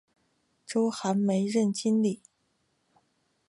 [0.65, 2.23] 周寒梅任经理。